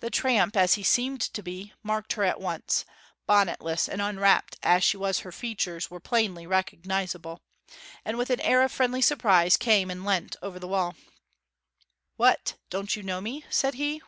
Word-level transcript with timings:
The 0.00 0.10
tramp, 0.10 0.56
as 0.56 0.74
he 0.74 0.82
seemed 0.82 1.20
to 1.20 1.40
be, 1.40 1.72
marked 1.84 2.14
her 2.14 2.24
at 2.24 2.40
once 2.40 2.84
bonnetless 3.28 3.88
and 3.88 4.02
unwrapped 4.02 4.56
as 4.60 4.82
she 4.82 4.96
was 4.96 5.20
her 5.20 5.30
features 5.30 5.88
were 5.88 6.00
plainly 6.00 6.48
recognizable 6.48 7.40
and 8.04 8.18
with 8.18 8.30
an 8.30 8.40
air 8.40 8.62
of 8.62 8.72
friendly 8.72 9.00
surprise 9.00 9.56
came 9.56 9.88
and 9.88 10.04
leant 10.04 10.34
over 10.42 10.58
the 10.58 10.66
wall. 10.66 10.96
'What! 12.16 12.54
don't 12.70 12.96
you 12.96 13.04
know 13.04 13.20
me?' 13.20 13.44
said 13.50 13.74
he. 13.74 14.02